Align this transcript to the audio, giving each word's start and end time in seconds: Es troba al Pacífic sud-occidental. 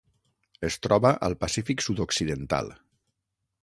Es 0.69 0.77
troba 0.85 1.11
al 1.29 1.37
Pacífic 1.45 1.87
sud-occidental. 1.89 2.77